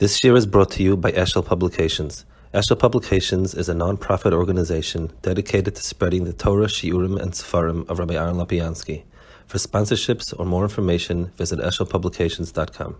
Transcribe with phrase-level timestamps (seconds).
[0.00, 2.26] This year is brought to you by Eshel Publications.
[2.52, 8.00] Eshel Publications is a non-profit organization dedicated to spreading the Torah, Shiurim, and Sefarim of
[8.00, 9.04] Rabbi Aaron Lopiansky.
[9.46, 12.96] For sponsorships or more information, visit eshelpublications.com.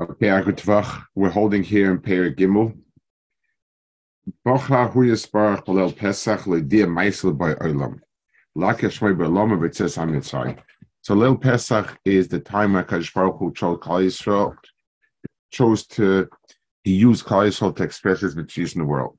[0.00, 2.76] Okay, Agutvach, we're holding here in Peir Gimel.
[4.44, 7.54] Bocha huyasbarach balel Pesach le'dia meisel by.
[7.54, 10.58] Lakesh shmei b'olam v'tzes hamitzay.
[11.02, 14.56] So Lil Pesach is the time when Kadosh Baruch Hu chose Klal Yisrael
[15.54, 16.28] chose to
[16.82, 19.16] he used Klal to express his mitzvahs in the world.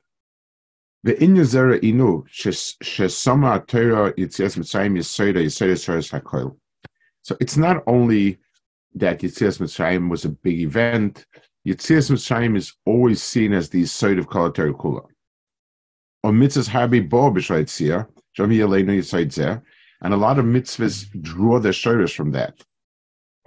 [1.03, 6.55] The Inu Shesama Torah Yitzias Mitzrayim.
[7.23, 8.37] So it's not only
[8.93, 11.25] that Yitzias Mitzrayim was a big event.
[11.67, 15.05] Yitzias Mitzrayim is always seen as the side of Kol Kula.
[16.23, 19.61] On mitzvahs Bo B'Shayt Sia Shami Yisoid
[20.01, 22.63] and a lot of mitzvahs draw their shirish from that.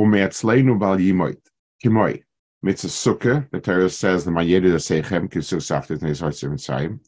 [0.01, 0.99] Umeatzleinu Bal.
[2.61, 6.99] Mitzvah Sukkah, the Torah says, the Mayedu Seichem, Kisuk Saftet, Nes Hartzim Mitzrayim.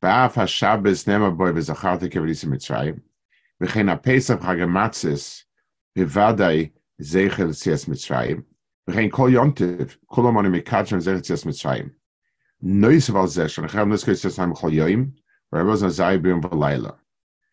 [0.00, 3.00] Ba'af HaShabbos Nema Boy V'Zacharta Kevadis Mitzrayim.
[3.60, 5.42] V'chein HaPesach HaGamatzis
[5.98, 6.70] B'vadai
[7.02, 8.44] Zeichel Tzias Mitzrayim.
[8.88, 11.90] V'chein Kol Yontiv, Kol Amoni Mikadshim Zeichel Tzias Mitzrayim.
[12.62, 15.12] Nois Val Zeh, Shanachem Nisko Tzias Haim Chol Yoim,
[15.52, 16.94] V'Rebos Nazai B'Yom V'Layla.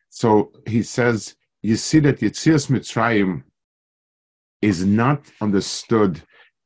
[0.10, 3.42] So he says, you see that Yitzias Mitzrayim
[4.62, 6.22] is not understood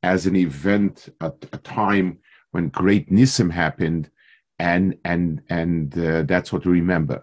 [0.07, 2.17] as an event, a, a time
[2.51, 4.09] when great nisim happened,
[4.57, 7.17] and and and uh, that's what we remember.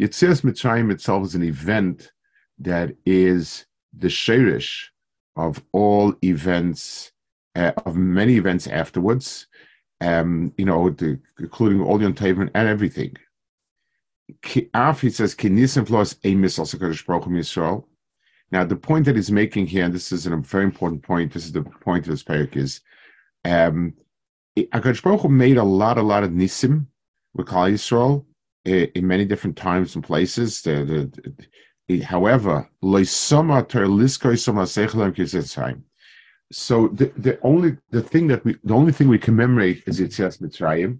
[0.00, 2.12] Yitzias Mitzrayim itself is an event
[2.60, 4.92] that is the sherish
[5.34, 7.10] of all events,
[7.56, 9.48] uh, of many events afterwards.
[10.00, 13.16] Um, you know, the, including all Yom entertainment and everything.
[14.74, 17.84] Af, he says, Kinisim plus a missile Yisrael.
[18.50, 21.44] Now, the point that he's making here, and this is a very important point, this
[21.44, 22.80] is the point of this parak, is
[23.44, 23.94] um,
[24.56, 26.86] Akash Baruch Hu made a lot, a lot of nisim
[27.34, 28.24] with Klal Yisrael
[28.64, 30.62] in, in many different times and places.
[30.62, 31.46] The, the,
[31.88, 32.68] the, however,
[36.50, 40.40] so the, the only the thing that we the only thing we commemorate is Yitzias
[40.40, 40.98] Mitzrayim,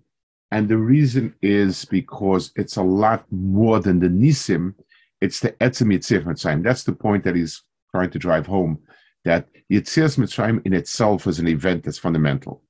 [0.51, 4.75] and the reason is because it's a lot more than the nisim
[5.21, 6.63] it's the Etzem Yitzias Mitzrayim.
[6.63, 8.79] That's the point that he's trying to drive home,
[9.25, 12.63] that Yitzias Mitzrayim in itself is an event that's fundamental.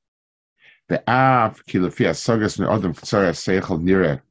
[0.89, 4.23] The Av, Kilafia, Sagas, and Adam, Tzara, Seichel, Nire,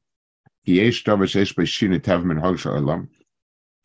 [0.64, 3.08] Yesh, Davash, Esh, Beishin, Tavim, and Hogsha, Olam,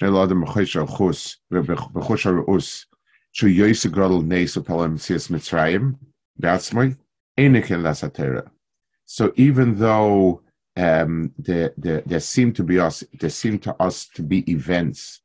[0.01, 2.87] Shel Adam, Mechosha, Chus, Bechosha, Us,
[3.31, 5.95] Shu Yoisa, Grodel, Neis, Upalam, Yitzias Mitzrayim,
[6.37, 6.95] that's my,
[7.37, 8.49] Einikin, Lasatera.
[9.05, 10.41] So even though
[10.75, 15.21] um, there, there, there seem to be us there seem to us to be events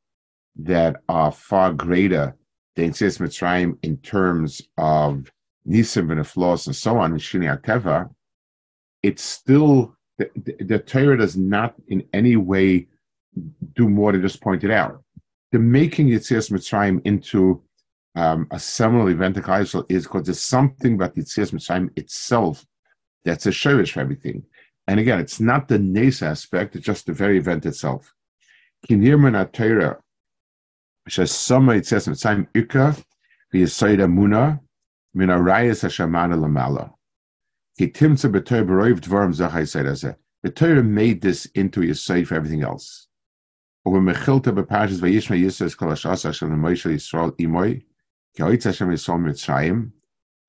[0.55, 2.35] that are far greater
[2.75, 5.31] than Tzis Mitzrayim in terms of
[5.67, 8.09] Nisim Aflos and so on, Shini Akeva,
[9.03, 12.87] it's still the, the, the Torah does not in any way
[13.75, 15.01] do more than just point it out.
[15.51, 17.63] The making Yitzias Mitzrayim into
[18.15, 22.65] um, a seminal event of Israel is because there's something about Yitzias Mitzrayim itself
[23.23, 24.43] that's a shirish for everything.
[24.89, 28.15] And again, it's not the nace aspect, it's just the very event itself.
[28.89, 29.97] Kinirman Atera,
[31.07, 32.95] Shasama, it says, Mitzayim Ika,
[33.53, 34.59] V'Yisoida Muna,
[35.13, 36.91] Min Arayas Hashamana Lamala.
[37.79, 40.15] Kitimtza B'Torah B'Roiv Dvarim Zachai Seidazeh.
[40.41, 43.09] The Torah made this into a site for everything else.
[43.85, 47.83] Over Mechilta B'Pashas V'Yishma Yisrael Kol Hashas Hashem Yisrael Imoy,
[48.35, 49.91] Ki Oitz Hashem Yisrael Mitzrayim,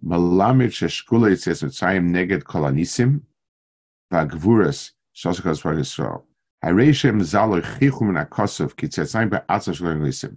[0.03, 1.63] Malamid Sheshkula Yitzes
[2.11, 2.63] Neged Kol
[4.12, 6.18] והגבורס של שקוס בר ישראל.
[6.64, 10.36] הרי שהם זלו הכיחו מן הכוסף כצאצאים בעצה של הנglisim.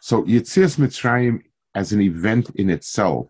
[0.00, 1.42] So Yitzias Mitzrayim
[1.74, 3.26] as an event in itself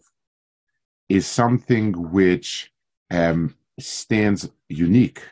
[1.09, 2.71] is something which
[3.11, 5.23] um, stands unique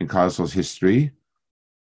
[0.00, 1.12] in Kosov's history,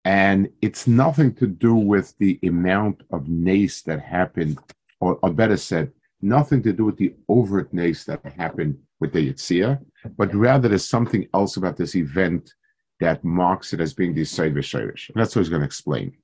[0.04, 4.58] and it's nothing to do with the amount of nace that happened,
[5.00, 9.33] or, or better said, nothing to do with the overt nace that happened with the
[9.33, 9.79] Yitzia,
[10.17, 12.53] but rather there's something else about this event
[13.01, 15.09] that marks it as being the Seid V'Shayrish.
[15.09, 16.15] And that's what he's going to explain.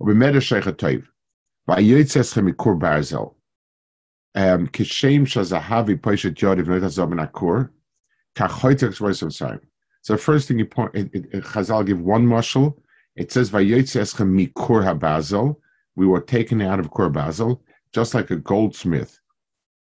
[0.00, 0.14] Um,
[4.68, 7.70] Kishem shazahavi poishet yodiv noitazom akur.
[8.36, 9.60] Kachoytek
[10.02, 12.78] So the first thing you point, it, it, Chazal give one mushal.
[13.16, 15.56] It says mikur habazel.
[15.96, 17.60] We were taken out of Kur Basil,
[17.92, 19.18] just like a goldsmith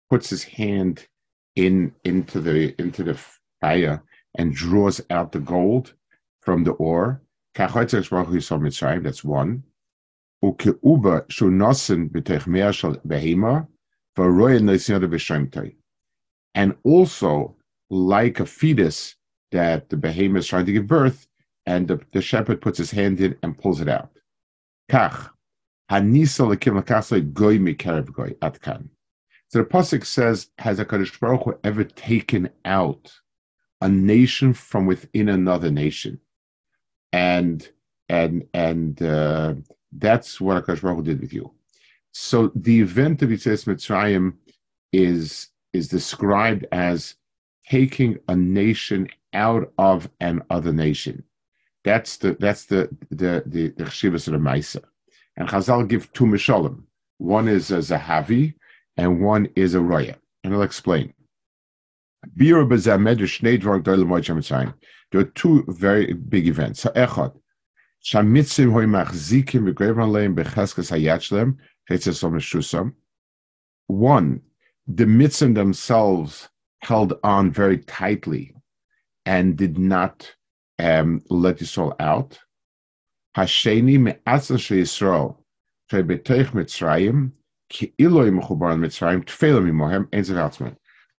[0.10, 1.08] puts his hand
[1.56, 3.20] in into the into the
[3.62, 4.04] fire
[4.38, 5.94] and draws out the gold
[6.42, 7.22] from the ore.
[7.56, 9.64] That's one.
[16.56, 17.56] and also
[17.90, 19.16] like a fetus
[19.52, 21.28] that the behemoth is trying to give birth,
[21.66, 24.10] and the, the shepherd puts his hand in and pulls it out.
[24.92, 25.30] Kach.
[29.54, 33.14] So the pasuk says, "Has a Kadosh Baruch Hu ever taken out
[33.82, 36.20] a nation from within another nation?"
[37.12, 37.70] And
[38.10, 39.54] and and uh,
[39.92, 41.52] that's what Akash Baruch Hu did with you.
[42.14, 44.34] So the event of Yitzias Mitzrayim
[44.92, 47.14] is is described as
[47.70, 51.26] taking a nation out of an other nation.
[51.84, 53.92] That's the that's the the the, the of
[54.26, 54.84] the Maisa.
[55.38, 56.86] And Chazal give two mishalim.
[57.20, 58.56] One is a Zahavi
[58.98, 60.18] and one is a roya.
[60.44, 61.14] And I'll explain.
[62.36, 62.58] There
[65.22, 66.82] are two very big events.
[66.82, 67.38] So echad,
[68.04, 71.58] shamitzim hoy machzikim becheskes hayachlem.
[73.88, 74.42] One,
[74.88, 76.50] the mitzvim themselves
[76.82, 78.56] held on very tightly
[79.26, 80.34] and did not
[80.80, 82.40] um, let Yisrael out.
[83.36, 85.36] Hasheni me'atzah
[85.92, 87.32] Mitzrayim,
[87.74, 90.76] Ki'iloi Mechubar and Mitzrayim, Tfelim Imohem, Einzelatzman.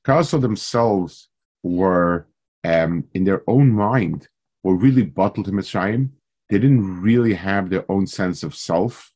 [0.07, 1.29] Kassel themselves
[1.63, 2.29] were,
[2.63, 4.29] um, in their own mind,
[4.63, 6.11] were really bottled to Mitzrayim.
[6.49, 9.13] They didn't really have their own sense of self.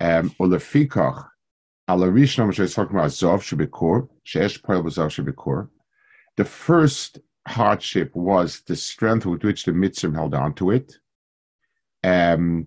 [0.00, 1.28] Olefikach,
[1.86, 2.04] um,
[6.36, 10.98] the first hardship was the strength with which the mitzvah held on to it.
[12.02, 12.66] Um,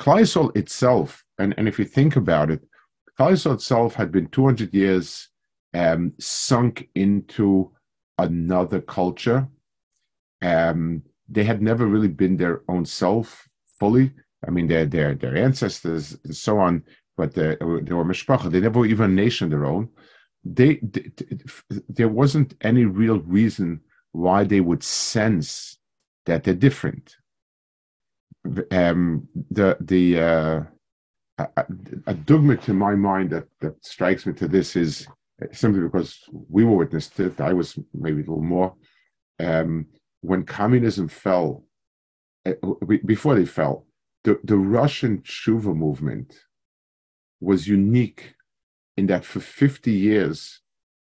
[0.00, 2.62] Kleisol itself, and, and if you think about it,
[3.18, 5.28] Kleisol itself had been 200 years
[5.74, 7.70] um, sunk into
[8.18, 9.46] another culture.
[10.40, 13.46] Um, they had never really been their own self
[13.78, 14.12] fully.
[14.46, 16.82] I mean, their their their ancestors and so on,
[17.18, 18.50] but they, they were mishpacha.
[18.50, 19.90] They never were even a nation their own.
[20.42, 21.10] They, they,
[21.90, 23.82] there wasn't any real reason
[24.12, 25.78] why they would sense
[26.24, 27.16] that they're different.
[28.70, 30.62] Um, the the uh,
[31.38, 31.64] a,
[32.06, 35.06] a dogma to my mind that that strikes me to this is
[35.52, 37.40] simply because we were witness to it.
[37.40, 38.74] I was maybe a little more.
[39.38, 39.86] Um,
[40.20, 41.64] when communism fell
[42.46, 42.52] uh,
[43.06, 43.86] before they fell,
[44.24, 46.34] the, the Russian Tshuva movement
[47.40, 48.34] was unique
[48.96, 50.60] in that for 50 years,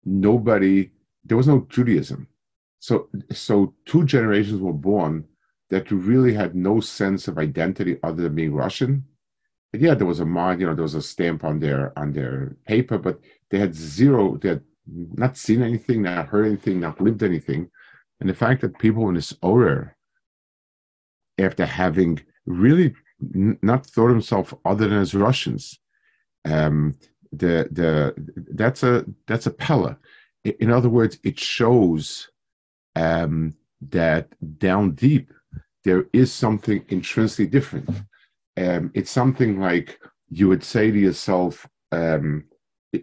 [0.04, 0.92] nobody,
[1.24, 2.28] there was no Judaism.
[2.80, 5.26] So, so two generations were born
[5.74, 9.06] that you really had no sense of identity other than being Russian.
[9.74, 12.14] And yeah, there was a mind, you know, there was a stamp on their on
[12.14, 14.64] their paper, but they had zero, they had
[15.24, 17.72] not seen anything, not heard anything, not lived anything.
[18.20, 19.98] And the fact that people in this order
[21.40, 22.94] after having really
[23.34, 25.80] n- not thought himself other than as Russians.
[26.46, 26.96] Um,
[27.32, 28.14] the the
[28.52, 29.98] that's a that's a pella.
[30.44, 32.30] In other words, it shows
[32.96, 33.56] um,
[33.90, 34.28] that
[34.60, 35.32] down deep
[35.84, 37.90] there is something intrinsically different.
[38.58, 40.00] Um, it's something like
[40.30, 42.46] you would say to yourself, um,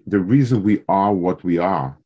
[0.06, 1.99] the reason we are what we are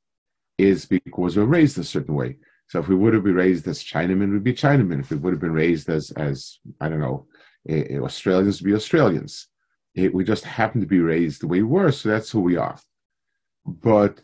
[0.59, 2.37] is because we're raised a certain way.
[2.69, 5.01] So if we would have been raised as Chinamen, we'd be Chinamen.
[5.01, 7.27] If we would have been raised as, as I don't know,
[7.69, 9.49] uh, Australians, would be Australians.
[9.95, 12.57] It, we just happen to be raised the way we were, so that's who we
[12.57, 12.79] are.
[13.67, 14.21] But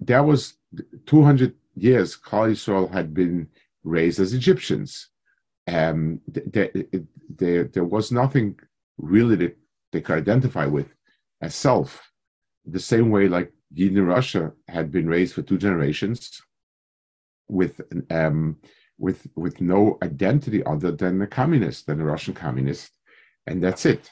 [0.00, 0.54] that was
[1.06, 2.16] 200 years.
[2.16, 3.48] Klal Yisrael had been
[3.84, 5.08] raised as Egyptians.
[5.66, 6.70] Um, there,
[7.28, 8.58] there, there was nothing
[8.98, 9.56] really that
[9.92, 10.88] they could identify with
[11.40, 12.10] as self.
[12.66, 16.40] The same way, like Yidden in Russia had been raised for two generations
[17.48, 17.80] with
[18.10, 18.56] um,
[18.98, 22.90] with with no identity other than a communist, than a Russian communist,
[23.46, 24.10] and that's it.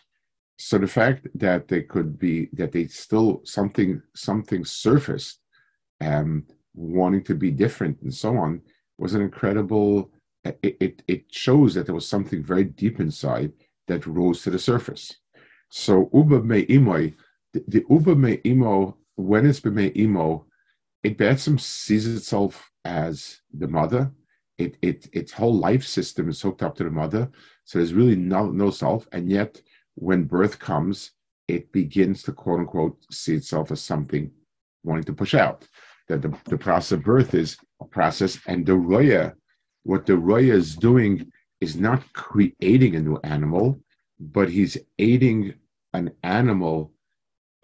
[0.58, 5.40] So the fact that they could be that they still something something surfaced,
[6.00, 8.62] um, wanting to be different and so on,
[8.98, 10.10] was an incredible.
[10.44, 13.52] It, it, it shows that there was something very deep inside
[13.86, 15.14] that rose to the surface.
[15.68, 17.14] So uba me imoy,
[17.52, 20.46] the, uba me imo when it's me imo,
[21.02, 24.10] it Batsim sees itself as the mother.
[24.58, 27.30] It, it its whole life system is hooked up to the mother.
[27.64, 29.06] So there's really no no self.
[29.12, 29.60] And yet
[29.94, 31.12] when birth comes,
[31.48, 34.30] it begins to quote unquote see itself as something
[34.84, 35.66] wanting to push out.
[36.08, 39.34] that the, the process of birth is a process, and the roya,
[39.83, 41.31] what the roya is doing
[41.61, 43.79] is not creating a new animal,
[44.19, 45.53] but he's aiding
[45.93, 46.91] an animal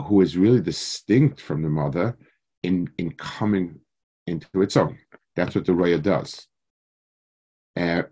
[0.02, 2.18] who is really distinct from the mother
[2.64, 3.80] in, in coming
[4.28, 4.98] into its own.
[5.36, 6.48] That's what the roya does.
[7.76, 8.04] Uh,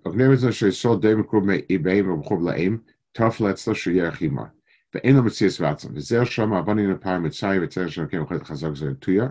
[4.94, 9.28] ואין לו מציאס ועצם, וזהו שם הבונים לפער מצרים וצריך שנקים אחד חזק זה לטויה,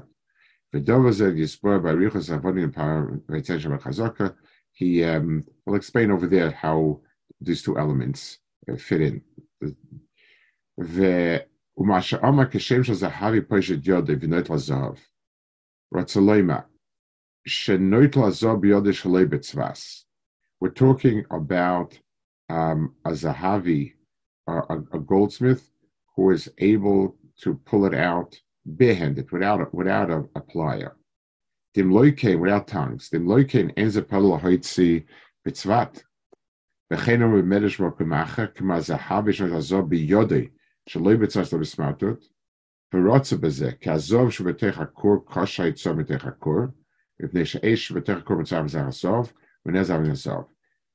[0.74, 2.98] ודוב הזה יסבור בריחוס הבונים לפער
[3.28, 4.26] וצריך שם חזקה,
[4.74, 7.00] he um, will explain over there how
[7.40, 8.38] these two elements
[8.70, 9.20] uh, fit in.
[10.78, 14.94] ומה שאמר כשם של זהבי פשט יודי ונוט לזהב,
[15.94, 16.60] רצה למה,
[17.46, 20.06] שנוט לזהב ביודי שלא בצבס.
[20.64, 21.98] We're talking about
[22.50, 23.94] um, a Zahavi
[24.50, 25.70] a, a goldsmith
[26.16, 30.92] who is able to pull it out barehanded without a, without a, a plier.
[31.75, 33.09] Dim loike without tongues.
[33.09, 35.03] Dim loike in enze pello hoitzi
[35.45, 36.03] bitzvat.
[36.89, 40.51] V'chenom v'medesh mo k'macha k'ma zahav yishon azov biyodei
[40.87, 42.23] shaloi bitzas lo bismartot.
[42.93, 46.71] V'rotza b'zeh ki azov shubetech hakur kosha yitzor betech hakur.
[47.21, 49.33] V'pnei she'esh shubetech hakur mitzav zah azov
[49.67, 50.45] v'nezav azov.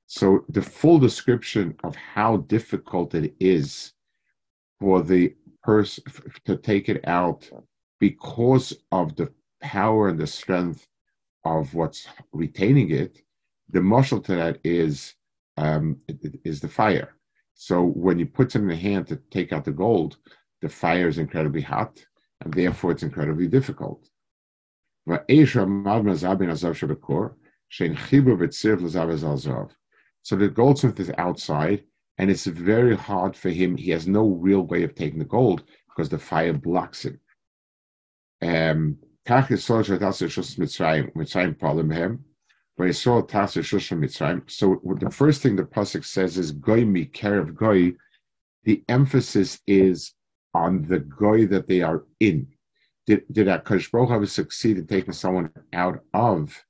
[0.07, 3.93] So the full description of how difficult it is
[4.81, 6.05] for the person
[6.47, 7.51] to take it out
[8.01, 9.31] because of the
[9.61, 10.87] power and the strength
[11.45, 13.19] of what's retaining it,
[13.71, 15.15] the muscle to that is
[15.57, 15.99] um,
[16.45, 17.15] is the fire.
[17.55, 20.17] So when you put it in the hand to take out the gold,
[20.63, 22.05] the fire is incredibly hot,
[22.41, 24.09] and therefore it's incredibly difficult.
[30.23, 31.85] So the goldsmith is outside,
[32.19, 33.77] and it's very hard for him.
[33.77, 37.21] He has no real way of taking the gold because the fire blocks him.
[38.43, 38.99] Um,
[44.49, 47.93] so the first thing the pasuk says is "goy mi kerev goy."
[48.65, 50.15] The emphasis is
[50.53, 52.49] on the goy that they are in.
[53.07, 56.65] Did did Akash Baruch succeed in taking someone out of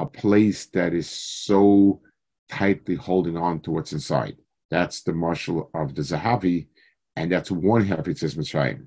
[0.00, 2.00] a place that is so
[2.48, 4.36] tightly holding on to what's inside.
[4.72, 6.66] That's the marshal of the Zahavi,
[7.14, 8.86] and that's one half it says Mitzrayim.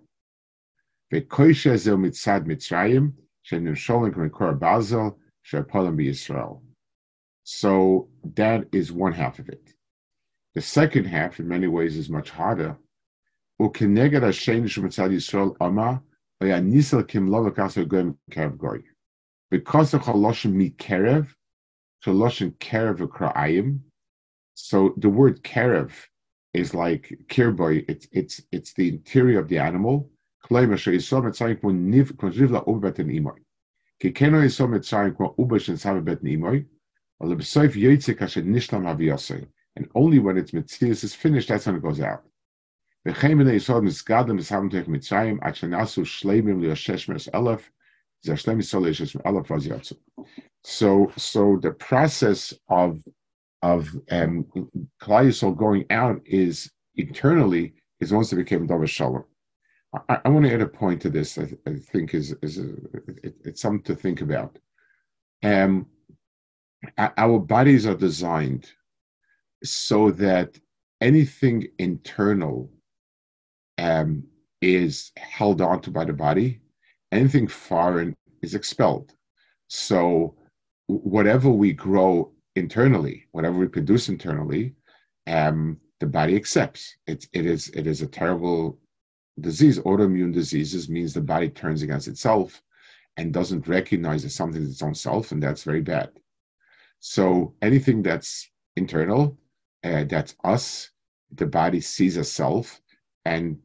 [1.11, 3.13] Mitzad Mitzrayim,
[3.45, 6.61] shenim sholim kumikor bazel, shepolim
[7.43, 9.73] So that is one half of it.
[10.53, 12.77] The second half, in many ways, is much harder.
[13.61, 16.01] Ukeneged Hashem shemitzad Yisrael ama,
[16.41, 18.81] nisel kim lolokas goyim kerev goy.
[19.49, 21.27] Because of haloshim mikerev,
[22.03, 23.79] to kerev akra'ayim.
[24.55, 25.91] So the word kerev
[26.53, 27.85] is like kirboy.
[27.87, 30.09] It's it's it's the interior of the animal
[30.45, 33.39] Kleima she isom etzayin kmo niv kmo nivla uba bet imoy.
[33.99, 36.65] Ki keno isom etzayin kmo uba shen same bet imoy.
[37.21, 37.35] Ale.
[39.75, 42.23] And only when its mitzias is finished, that's when it goes out.
[43.07, 43.41] Mitzayim
[45.41, 46.61] at shenasu shleimim
[47.33, 47.69] elef.
[50.63, 53.01] So, so the process of
[53.63, 54.45] of um,
[54.99, 59.23] going out is internally is once it became davar Shalom.
[59.93, 61.37] I, I, want to add a point to this.
[61.37, 62.69] I, I think is is a,
[63.23, 64.57] it, it's something to think about.
[65.43, 65.87] Um,
[66.97, 68.71] our bodies are designed
[69.63, 70.57] so that
[71.01, 72.71] anything internal
[73.77, 74.23] um,
[74.61, 76.61] is held onto by the body
[77.11, 79.13] anything foreign is expelled.
[79.67, 80.35] So
[80.87, 84.73] whatever we grow internally, whatever we produce internally,
[85.27, 86.95] um, the body accepts.
[87.07, 88.79] It, it is it is a terrible
[89.39, 89.79] disease.
[89.79, 92.61] Autoimmune diseases means the body turns against itself
[93.17, 96.09] and doesn't recognize as something is its own self, and that's very bad.
[96.99, 99.37] So anything that's internal,
[99.83, 100.89] uh, that's us,
[101.33, 102.81] the body sees as self,
[103.25, 103.57] and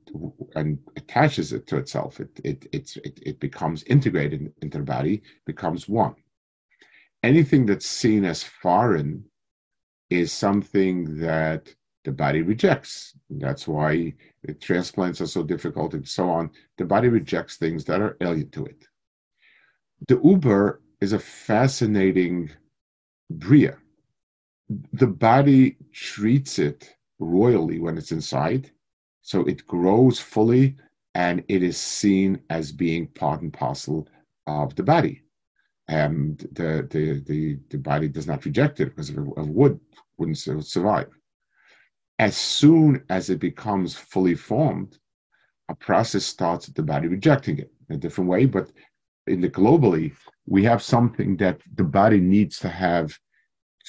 [0.55, 2.21] and attaches it to itself.
[2.21, 6.15] It it it's it, it becomes integrated into the body, becomes one.
[7.23, 9.25] Anything that's seen as foreign
[10.11, 11.75] is something that
[12.07, 13.15] the body rejects.
[13.29, 14.15] That's why
[14.61, 16.51] transplants are so difficult and so on.
[16.79, 18.87] The body rejects things that are alien to it.
[20.09, 22.51] the Ubar is a fascinating
[23.29, 23.77] bria.
[24.93, 28.71] The body treats it royally when it's inside,
[29.23, 30.77] so it grows fully
[31.15, 34.09] and it is seen as being part and parcel
[34.47, 35.23] of the body.
[35.89, 39.81] And the, the, the, the body does not reject it because of, wood
[40.19, 41.09] wouldn't survive.
[42.19, 44.99] As soon as it becomes fully formed,
[45.69, 48.71] a process starts the body rejecting it in a different way, but
[49.27, 50.15] in the globally,
[50.47, 53.19] we have something that the body needs to have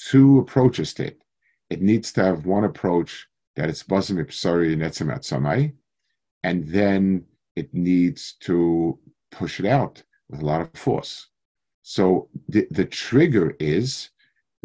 [0.09, 1.21] two approaches to it.
[1.69, 5.73] It needs to have one approach that it's basim ipsari and samai,
[6.43, 8.99] and then it needs to
[9.31, 11.27] push it out with a lot of force.
[11.81, 14.09] So the, the trigger is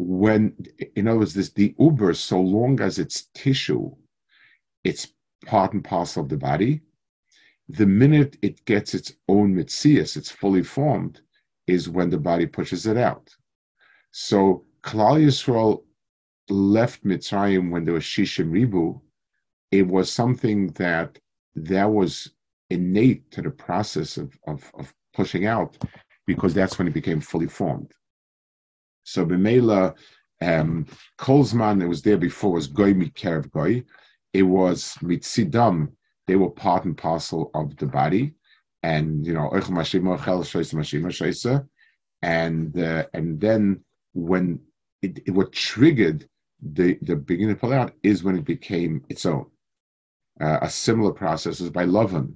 [0.03, 0.55] when,
[0.95, 3.91] in other words, this the ubar, so long as it's tissue,
[4.83, 5.07] it's
[5.45, 6.81] part and parcel of the body.
[7.69, 11.21] The minute it gets its own mitzias, it's fully formed,
[11.67, 13.33] is when the body pushes it out.
[14.11, 15.83] So Klal Yisrael
[16.49, 19.01] left Mitzrayim when there was Shishim Ribu.
[19.71, 21.17] It was something that
[21.55, 22.31] that was
[22.69, 25.77] innate to the process of, of, of pushing out
[26.25, 27.91] because that's when it became fully formed.
[29.03, 29.95] So Bimela,
[30.41, 30.85] um,
[31.17, 33.83] Kolzman, that was there before, was Goy Mikerev Goy.
[34.33, 35.91] It was Mitzidam,
[36.27, 38.33] they were part and parcel of the body.
[38.81, 39.49] And, you know,
[42.23, 43.83] and uh, and then
[44.13, 44.59] when
[45.01, 46.27] it, it what triggered
[46.61, 49.45] the, the beginning pull out is when it became its own.
[50.39, 52.33] Uh, a similar process is by Lavan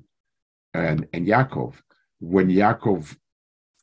[0.74, 1.76] and, and Yaakov.
[2.20, 3.16] When Yaakov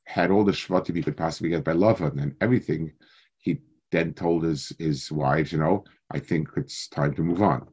[0.05, 2.93] had all the shvatim he could possibly get by love and everything.
[3.39, 7.67] He then told his, his wives, you know, I think it's time to move on.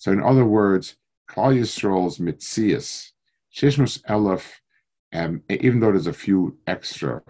[0.00, 3.10] So in other words, Claudius Yisrael's mitzias,
[3.54, 4.52] sheshmas elef
[5.12, 7.22] um, even though there's a few extra,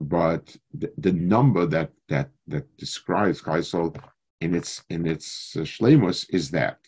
[0.00, 3.96] but the, the number that that that describes Kaisel
[4.40, 6.78] in its in its uh, shlemus is that.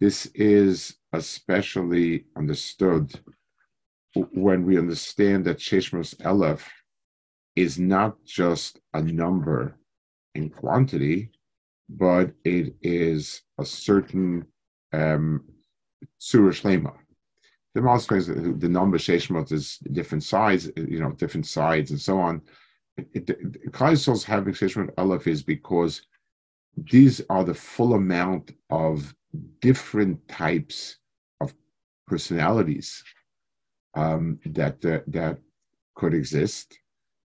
[0.00, 3.20] This is especially understood
[4.32, 6.62] when we understand that Sheshmas Elef
[7.56, 9.76] is not just a number
[10.34, 11.30] in quantity,
[11.88, 14.46] but it is a certain
[14.94, 15.44] um,
[16.18, 16.94] Surah Shlema.
[17.74, 22.40] The most the number Sheshmot is different sides, you know, different sides and so on.
[23.72, 26.02] Kaisel's having Sheshmot Aleph is because
[26.76, 29.14] these are the full amount of
[29.60, 30.98] different types
[31.40, 31.52] of
[32.06, 33.02] personalities
[33.94, 35.38] um, that uh, that
[35.96, 36.78] could exist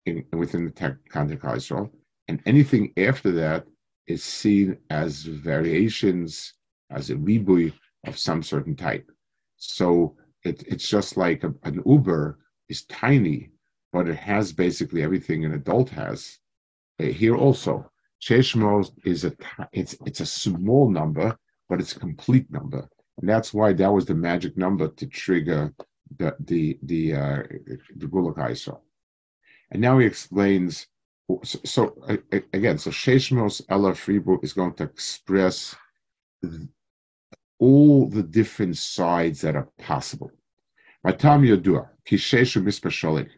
[0.06, 1.90] in, within the tech context of
[2.28, 3.66] and anything after that
[4.06, 6.54] is seen as variations
[6.94, 7.72] as a ribui
[8.06, 9.10] of some certain type.
[9.56, 12.36] So it, it's just like a, an Ubar
[12.68, 13.50] is tiny,
[13.92, 16.38] but it has basically everything an adult has.
[17.00, 17.90] Uh, here also,
[18.22, 19.32] Sheshmo is a
[19.72, 21.36] it's it's a small number,
[21.68, 25.74] but it's a complete number, and that's why that was the magic number to trigger
[26.18, 27.42] the the the uh,
[27.96, 28.78] the Gulak
[29.70, 30.86] And now he explains.
[31.42, 31.96] So, so
[32.52, 35.74] again, so Sheshmos Ella Fribu is going to express
[37.58, 40.30] all the different sides that are possible.
[41.02, 43.30] Matam Yodua, Kisheshu Mispasholik.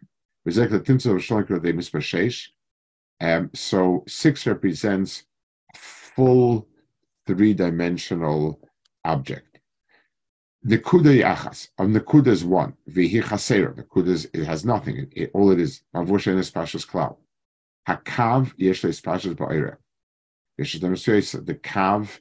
[3.21, 5.25] Um, so six represents
[5.75, 6.69] full
[7.27, 8.61] three-dimensional
[9.05, 9.59] object.
[10.63, 11.69] The kuda yachas.
[11.79, 12.75] On the kuda is one.
[12.89, 13.73] Vihi chaser.
[13.77, 14.97] The kuda is, it has nothing.
[14.99, 15.83] It, it, all it is.
[15.95, 17.17] Avoshen is pashas cloud.
[17.89, 19.77] Hakav yesh is pashas ba'ira.
[20.59, 22.21] The kav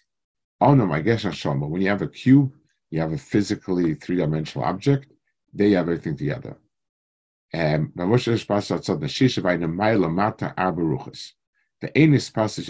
[0.60, 2.52] Oh no, my guess But when you have a cube,
[2.90, 5.12] you have a physically three-dimensional object.
[5.52, 6.56] They have everything together.
[7.54, 8.02] Um, the
[11.94, 12.66] Enis passage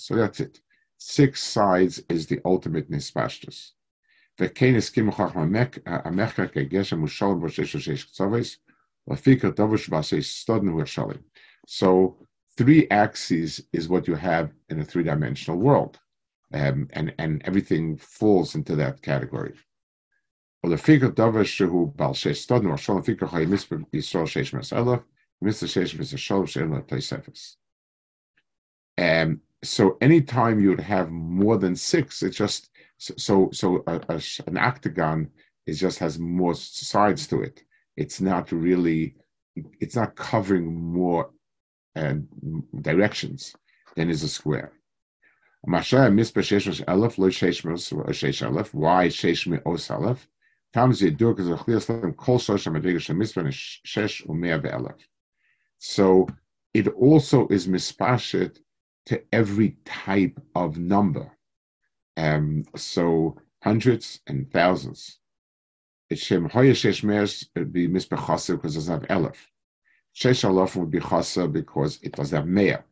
[0.00, 0.60] So that's it.
[0.98, 3.72] Six sides is the ultimate nispashtus.
[4.40, 5.36] וכן הסכים לכך
[5.86, 8.56] המחקר כגשם ושלום בו שש ושש קצובס,
[9.10, 11.20] לפי כתוב שבעשי סטודן הוא השלם.
[11.66, 12.16] So
[12.60, 15.98] three axes is what you have in a three-dimensional world.
[16.53, 19.53] um, and and everything falls into that category.
[20.63, 20.69] Or
[28.99, 34.21] um, so anytime you would have more than six, it just so so a, a,
[34.47, 35.29] an octagon
[35.67, 37.63] it just has more sides to it.
[37.97, 39.15] It's not really
[39.79, 41.31] it's not covering more
[41.95, 42.15] uh,
[42.81, 43.53] directions
[43.95, 44.71] than is a square.
[45.63, 45.79] Why
[49.07, 50.27] sheshmi os aleph?
[50.73, 53.51] Tam zidur because a clear slam kol shosha madriga shemispah
[53.85, 54.25] shesh
[54.61, 54.95] be'elef.
[55.77, 56.27] So
[56.73, 58.57] it also is mispashet
[59.07, 61.31] to every type of number.
[62.17, 65.19] Um, so hundreds and thousands.
[66.13, 69.37] Shem Hoya Shesh Me'ers would be because it doesn't have Elef.
[70.15, 72.83] Shesh Alaf would be Chasa because it doesn't have Me'er.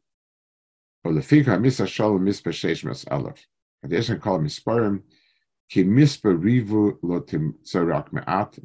[1.03, 1.21] But the
[1.87, 3.05] Shalom Mispeh Shesh Me'ers
[3.83, 5.01] And call Misparim,
[5.69, 6.97] Ki Mispeh Rivu
[8.11, 8.57] Me'at,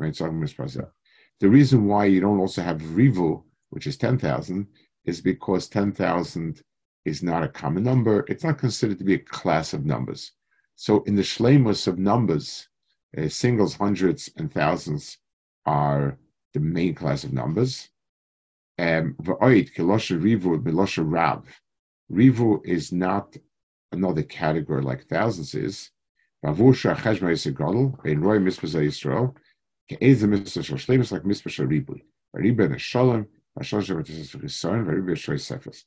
[1.40, 4.66] The reason why you don't also have Rivu, which is 10,000,
[5.04, 6.62] is because 10,000
[7.04, 8.24] is not a common number.
[8.28, 10.32] It's not considered to be a class of numbers.
[10.74, 12.68] So in the shlemus of numbers,
[13.16, 15.18] uh, singles, hundreds, and thousands
[15.66, 16.18] are
[16.52, 17.90] the main class of numbers.
[18.78, 19.44] Um, rav.
[22.12, 23.36] Rivu is not
[23.92, 25.90] another category like thousands is.
[26.44, 29.34] Bavusha cheshma yisagadol ein roy mispasa yisrael
[29.90, 32.02] ke'ezem mispasa shlemus like mispasa ribui.
[32.34, 33.26] Ribu shalom,
[33.58, 35.84] v'shalosh v'tisas v'chisaron, v'ribu shoy sefes.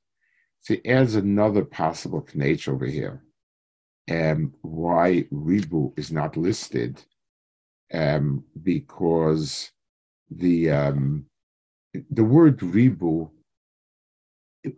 [0.62, 3.24] So he adds another possible knach over here.
[4.10, 7.02] Um, why Ribu is not listed?
[7.94, 9.72] Um, because
[10.30, 11.26] the um,
[12.10, 13.30] the word Ribu,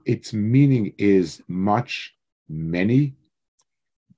[0.06, 2.16] its meaning is much,
[2.48, 3.14] many.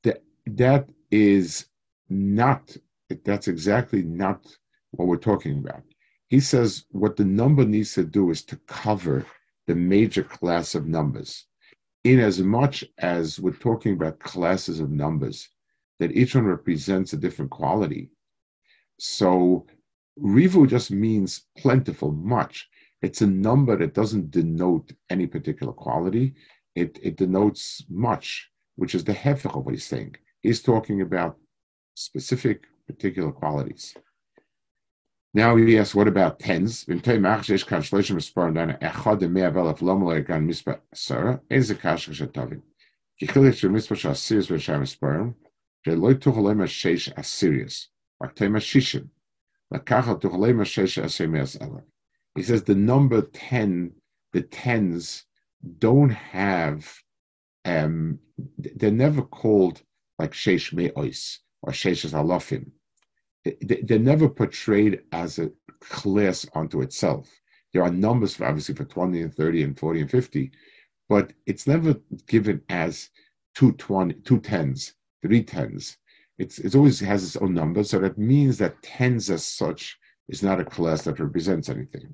[0.03, 1.65] That that is
[2.10, 2.75] not.
[3.25, 4.45] That's exactly not
[4.91, 5.84] what we're talking about.
[6.29, 9.25] He says what the number needs to do is to cover
[9.67, 11.45] the major class of numbers
[12.03, 15.49] in as much as we're talking about classes of numbers,
[15.99, 18.10] that each one represents a different quality.
[18.97, 19.67] So
[20.19, 22.69] Rivu just means plentiful, much.
[23.01, 26.35] It's a number that doesn't denote any particular quality.
[26.75, 30.15] It, it denotes much, which is the hefech of what he's saying.
[30.41, 31.37] He's talking about
[31.95, 33.95] specific, particular qualities.
[35.33, 36.85] Now he asks, what about tens?
[36.85, 37.01] To
[52.35, 53.91] He says the number 10,
[54.33, 55.25] the tens
[55.79, 56.91] don't have,
[57.65, 58.19] um,
[58.57, 59.81] they're never called
[60.17, 62.71] like Sheish Me'ois or Sheish Alofim
[63.43, 67.29] they're never portrayed as a class unto itself.
[67.73, 70.51] There are numbers, for, obviously, for 20 and 30 and 40 and 50,
[71.09, 71.95] but it's never
[72.27, 73.09] given as
[73.55, 75.97] two, 20, two tens, three tens.
[76.37, 80.43] It's, it always has its own number, so that means that tens as such is
[80.43, 82.13] not a class that represents anything.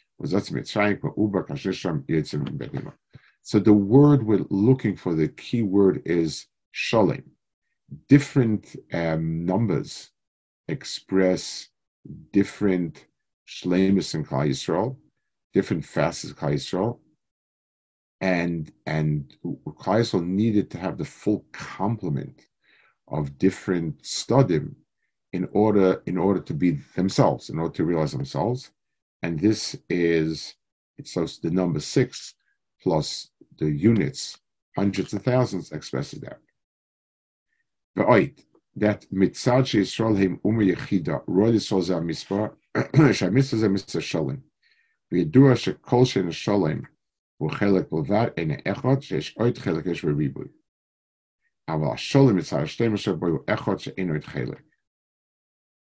[3.43, 7.23] So the word we're looking for, the key word is shalim.
[8.07, 10.11] Different um, numbers
[10.67, 11.69] express
[12.31, 13.05] different
[13.47, 14.95] shlemus in Klal Yisrael,
[15.53, 16.99] different fasts in Klal Yisrael,
[18.21, 22.47] and and Klal needed to have the full complement
[23.07, 24.75] of different studim
[25.33, 28.71] in order in order to be themselves, in order to realize themselves.
[29.22, 30.54] and this is
[30.98, 32.34] it's so the number six
[32.82, 34.38] plus the units,
[34.76, 36.40] hundreds of thousands expresses that.
[37.96, 38.44] ואוית,
[38.78, 42.46] that מצד שישראל הם אומה יחידה, רוי ישראל זה המספר,
[43.12, 44.36] שהמצווה זה מצווה שלם.
[45.12, 46.80] וידוע שכל שאין השלם
[47.36, 50.48] הוא חלק בלבד, אין אחד שיש עוד חלק יש בריבוי.
[51.68, 54.62] אבל השלם מצד השתים אשר בו הוא אחד שאין עוד חלק.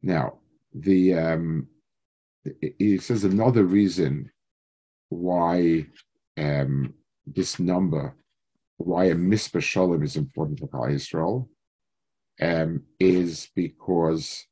[0.04, 0.38] Now,
[0.74, 1.66] the um,
[2.45, 4.31] it says another reason
[5.09, 5.85] why
[6.37, 6.93] um,
[7.25, 8.15] this number,
[8.77, 11.47] why a misbah shalom is important for Yisrael,
[12.41, 14.45] um, is because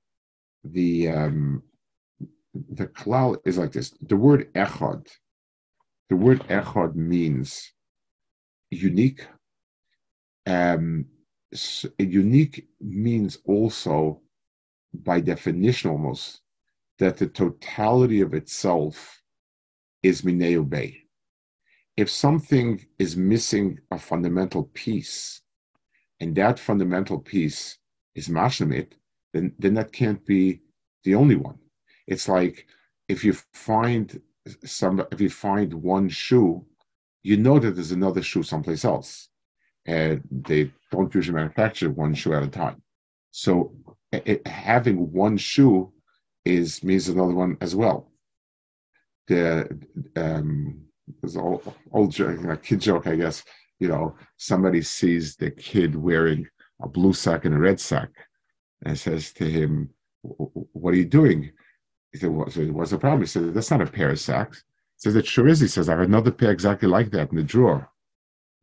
[0.64, 1.64] the um,
[2.72, 3.94] the klal is like this.
[4.02, 5.08] The word echad,
[6.10, 7.72] the word echad means
[8.72, 9.26] unique.
[10.46, 11.06] Um,
[11.54, 14.22] so unique means also,
[14.94, 16.42] by definition, almost
[17.00, 19.22] that the totality of itself
[20.04, 21.04] is mineu bay.
[21.96, 25.42] If something is missing a fundamental piece,
[26.20, 27.78] and that fundamental piece
[28.16, 28.94] is mashlamit,
[29.34, 30.62] then then that can't be
[31.04, 31.58] the only one.
[32.08, 32.68] It's like
[33.08, 34.22] if you find
[34.64, 36.66] some, if you find one shoe,
[37.24, 39.30] you know that there's another shoe someplace else.
[39.86, 42.82] And they don't usually manufacture one shoe at a time.
[43.32, 43.74] So
[44.12, 45.94] it, having one shoe
[46.48, 48.12] is means another one as well.
[49.28, 49.68] The
[50.16, 50.88] um,
[51.22, 53.44] there's an old, old a kid joke, I guess.
[53.80, 56.48] You know, somebody sees the kid wearing
[56.82, 58.10] a blue sock and a red sock,
[58.86, 59.90] and says to him,
[60.22, 61.52] "What are you doing?"
[62.12, 64.64] He said, "What's, what's the problem?" He said, "That's not a pair of socks."
[64.96, 67.38] He says, "It sure is." He says, "I have another pair exactly like that in
[67.38, 67.90] the drawer."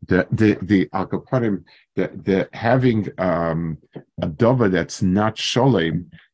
[0.08, 1.64] The the the akapanim,
[1.96, 3.78] the the having um,
[4.20, 6.10] a dover that's not sholem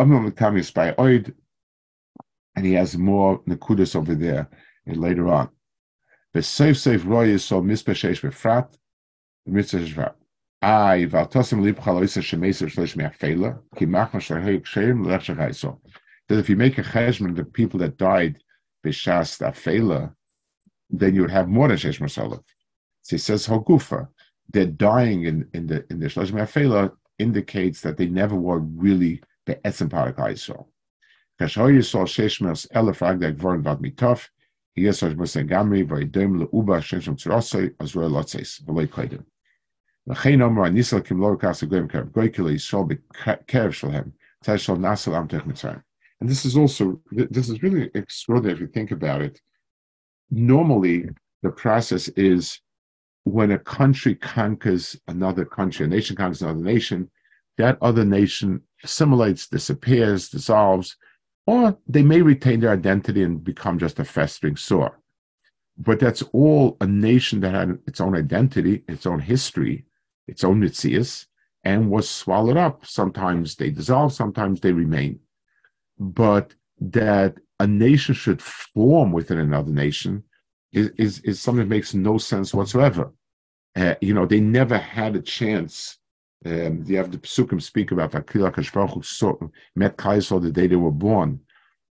[0.00, 1.34] By oid,
[2.56, 4.48] and he has more nekudas over there
[4.86, 5.50] later on.
[6.34, 8.76] V'seif seif roy is so mispa shesh befrat,
[9.46, 10.14] mitzvah.
[10.62, 15.78] Ai, valtosim libcha loisa shemeser shlesh me'afela, ki machma shlehei ksheim lechshachaiso.
[16.28, 18.38] That if you make a cheshman of the people that died
[18.84, 20.14] b'shas afela,
[20.88, 22.42] then you would have more than shesh masalah.
[23.02, 24.08] So he says hogufa.
[24.52, 29.22] They're dying in, in the in the shlesh me'afela indicates that they never were really
[29.46, 30.66] be'etzem parakaiso.
[31.40, 34.28] Kashoy yisol shesh mes elef ragdag vorin vad mitof,
[34.78, 39.24] yesoj musengamri v'idem le'uba shesham tzrosoi azroy lotzes, v'loy koidim.
[40.06, 40.16] And
[46.28, 49.40] this is also this is really extraordinary if you think about it.
[50.30, 51.10] Normally,
[51.42, 52.60] the process is
[53.24, 57.10] when a country conquers another country, a nation conquers another nation,
[57.60, 60.96] that other nation assimilates, disappears, dissolves,
[61.46, 64.98] or they may retain their identity and become just a festering sore.
[65.78, 69.86] But that's all a nation that had its own identity, its own history,
[70.26, 71.26] its own mitzias
[71.64, 72.86] and was swallowed up.
[72.86, 75.20] Sometimes they dissolve, sometimes they remain.
[75.98, 80.24] But that a nation should form within another nation
[80.72, 83.12] is, is, is something that makes no sense whatsoever.
[83.76, 85.98] Uh, you know, they never had a chance.
[86.44, 90.90] Um, you have the Psukim speak about Akila Kashbaruch met Kaisel the day they were
[90.90, 91.40] born,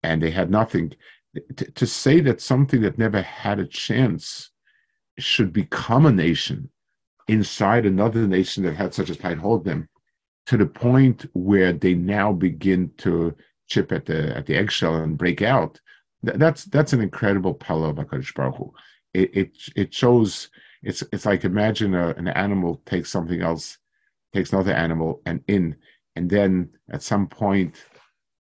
[0.03, 0.95] and they had nothing.
[1.57, 4.51] To, to say that something that never had a chance
[5.19, 6.71] should become a nation
[7.29, 9.89] inside another nation that had such a tight hold them
[10.47, 13.35] to the point where they now begin to
[13.69, 15.81] chip at the at the eggshell and break out.
[16.23, 18.73] That's that's an incredible power of Hakadosh Baruch Hu.
[19.15, 20.51] It, it it shows
[20.83, 23.79] it's it's like imagine a, an animal takes something else,
[24.33, 25.77] takes another animal and in,
[26.17, 27.77] and then at some point,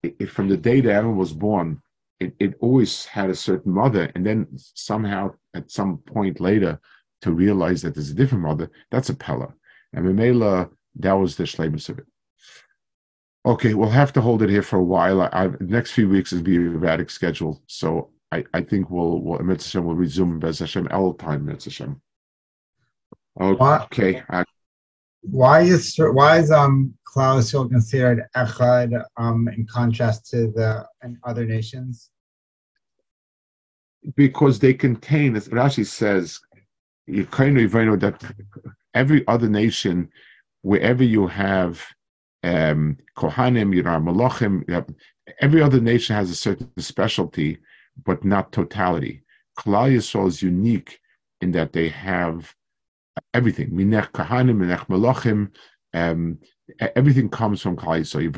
[0.02, 1.80] it, it, from the day the animal was born,
[2.18, 6.80] it, it always had a certain mother, and then somehow at some point later,
[7.22, 9.52] to realize that there's a different mother, that's a Pella.
[9.92, 12.06] And Mamela, that was the shlemus of it.
[13.46, 15.22] Okay, we'll have to hold it here for a while.
[15.22, 19.20] I, I, next few weeks is be a erratic schedule, so I, I think we'll
[19.20, 22.02] we'll Hashem will resume Bez Hashem L time Mitzvah Hashem.
[23.40, 24.22] Okay.
[24.28, 24.44] Why,
[25.22, 30.84] why is why is um Klaus still considered echad um in contrast to the
[31.24, 32.10] other nations?
[34.16, 36.40] Because they contain, as Rashi says,
[37.96, 38.34] that
[38.94, 40.08] every other nation,
[40.62, 41.84] wherever you have
[42.42, 44.86] um, Kohanim, know, Malachim,
[45.40, 47.58] every other nation has a certain specialty,
[48.04, 49.22] but not totality.
[49.58, 50.98] Yisrael is unique
[51.42, 52.54] in that they have
[53.34, 53.70] everything.
[53.70, 55.50] Minech Kohanim, Minech Malachim,
[55.94, 56.38] um,
[56.96, 58.32] everything comes from Klal Yisrael.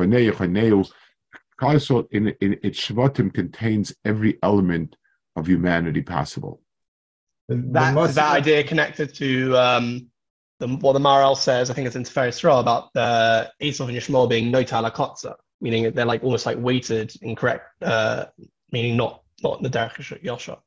[1.60, 4.96] Klal Yisrael in, in its Shvatim contains every element
[5.36, 6.60] of humanity possible.
[7.48, 10.08] That, most, that idea connected to um,
[10.58, 13.96] the, what the Maharal says, I think it's in Tiferes Ra about the Esau and
[13.96, 18.26] Yishmael being nota kotza, meaning they're like almost like weighted incorrect, uh,
[18.70, 20.58] meaning not not in the Derech Yosha.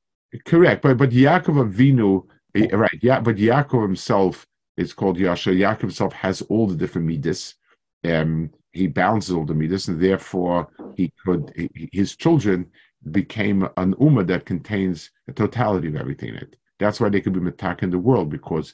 [0.46, 3.00] Correct, but but Yaakov Avinu, right?
[3.02, 5.52] Yeah, but Yaakov himself is called Yasha.
[5.52, 7.56] Yaakov himself has all the different midas.
[8.04, 11.52] Um, he balances all the midas, and therefore he could.
[11.92, 12.68] His children
[13.12, 16.56] became an ummah that contains a totality of everything in it.
[16.80, 18.74] That's why they could be metak in the world because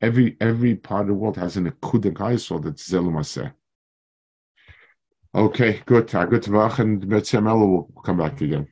[0.00, 3.52] every every part of the world has an akud and that's zelumaseh.
[5.34, 6.10] Okay, good.
[6.10, 6.48] Good.
[6.48, 8.68] And Betzemel will come back again.